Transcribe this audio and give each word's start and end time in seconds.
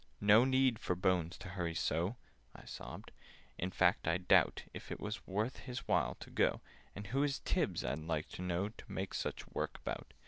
"No 0.19 0.45
need 0.45 0.79
for 0.79 0.95
Bones 0.95 1.37
to 1.37 1.49
hurry 1.49 1.75
so!" 1.75 2.15
I 2.55 2.65
sobbed. 2.65 3.11
"In 3.59 3.69
fact, 3.69 4.07
I 4.07 4.17
doubt 4.17 4.63
If 4.73 4.91
it 4.91 4.99
was 4.99 5.27
worth 5.27 5.57
his 5.57 5.87
while 5.87 6.15
to 6.21 6.31
go— 6.31 6.59
And 6.95 7.05
who 7.05 7.21
is 7.21 7.37
Tibbs, 7.41 7.83
I'd 7.85 7.99
like 7.99 8.27
to 8.29 8.41
know, 8.41 8.69
To 8.69 8.91
make 8.91 9.13
such 9.13 9.47
work 9.49 9.77
about? 9.77 10.13